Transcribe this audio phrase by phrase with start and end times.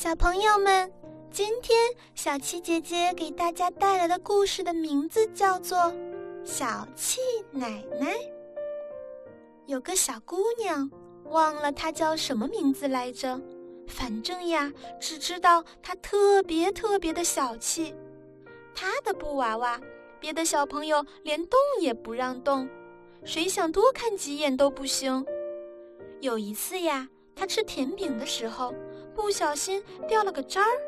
[0.00, 0.90] 小朋友们，
[1.30, 1.78] 今天
[2.14, 5.76] 小七姐姐给大家带来的故事的名字叫做
[6.42, 8.14] 《小气奶奶》。
[9.66, 10.90] 有个小姑娘，
[11.24, 13.38] 忘了她叫什么名字来着，
[13.88, 17.94] 反正呀，只知道她特别特别的小气。
[18.74, 19.78] 她的布娃娃，
[20.18, 22.66] 别的小朋友连动也不让动，
[23.22, 25.26] 谁想多看几眼都不行。
[26.22, 27.06] 有一次呀，
[27.36, 28.72] 她吃甜饼的时候。
[29.20, 30.82] 不小心掉了个渣儿，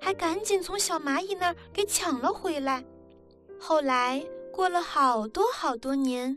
[0.00, 2.82] 还赶紧从小蚂蚁那儿给抢了回来。
[3.60, 6.36] 后来过了好多好多年，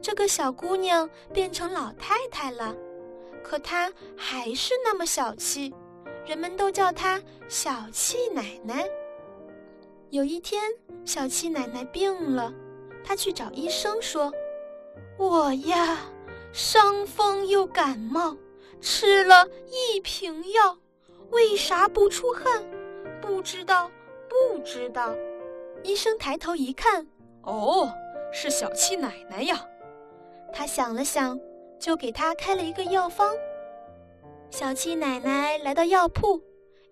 [0.00, 2.74] 这个小姑娘变成老太太了，
[3.42, 5.74] 可她还是那么小气，
[6.24, 8.88] 人们都叫她小气奶奶。
[10.08, 10.62] 有一天，
[11.04, 12.50] 小气奶奶病了，
[13.04, 14.32] 她去找医生说
[15.18, 15.98] ：“我呀，
[16.52, 18.34] 伤风又感冒。”
[18.86, 20.76] 吃了一瓶药，
[21.34, 22.64] 为啥不出汗？
[23.20, 23.90] 不知道，
[24.28, 25.12] 不知道。
[25.82, 27.06] 医生抬头一看，
[27.42, 27.92] 哦，
[28.32, 29.60] 是小气奶奶呀。
[30.52, 31.38] 他想了想，
[31.78, 33.34] 就给他开了一个药方。
[34.50, 36.40] 小气奶奶来到药铺，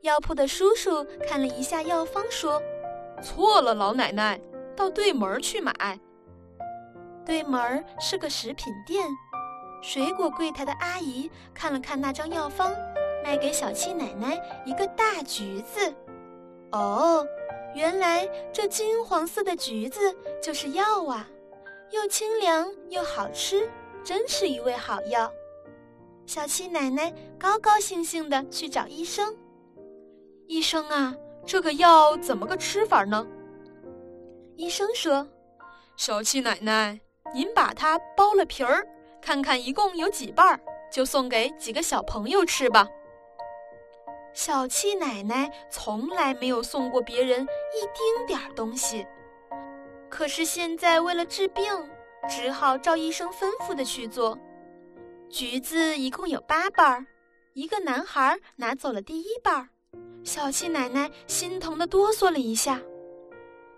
[0.00, 2.60] 药铺的叔叔看了一下药方，说
[3.22, 4.40] ：“错了，老奶奶，
[4.74, 5.72] 到对门去买。”
[7.24, 9.06] 对门是个食品店。
[9.80, 12.72] 水果柜台的阿姨看了看那张药方，
[13.22, 15.92] 卖给小七奶奶一个大橘子。
[16.72, 17.26] 哦，
[17.74, 21.28] 原来这金黄色的橘子就是药啊，
[21.90, 23.70] 又清凉又好吃，
[24.02, 25.30] 真是一味好药。
[26.26, 29.34] 小七奶奶高高兴兴地去找医生。
[30.46, 33.26] 医生啊，这个药怎么个吃法呢？
[34.56, 35.26] 医生说
[35.96, 37.00] ：“小七奶奶，
[37.34, 38.86] 您把它剥了皮儿。”
[39.20, 42.88] 看看一共有几瓣儿，就送给几个小朋友吃吧。
[44.34, 49.06] 小七奶奶从来没有送过别人一丁点儿东西，
[50.08, 51.64] 可是现在为了治病，
[52.28, 54.38] 只好照医生吩咐的去做。
[55.28, 57.06] 橘子一共有八瓣儿，
[57.52, 59.68] 一个男孩拿走了第一瓣儿，
[60.24, 62.78] 小七奶奶心疼的哆嗦了一下；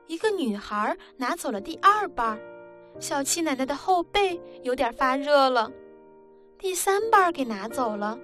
[0.06, 2.38] 一个女孩拿走了第二瓣儿。
[3.00, 5.70] 小七奶奶的后背有点发热了，
[6.58, 8.16] 第三瓣儿给拿走了，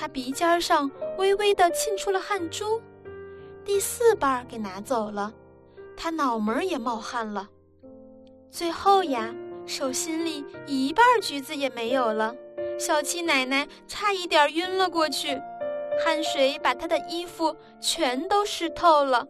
[0.00, 2.80] 他鼻尖上微微的沁出了汗珠。
[3.66, 5.30] 第四瓣给拿走了，
[5.94, 7.46] 他脑门也冒汗了。
[8.50, 9.34] 最后呀，
[9.66, 12.34] 手心里一半橘子也没有了，
[12.78, 15.38] 小七奶奶差一点晕了过去，
[16.02, 19.28] 汗水把她的衣服全都湿透了。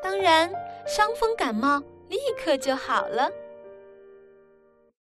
[0.00, 0.48] 当然，
[0.86, 3.28] 伤风感冒立刻就好了。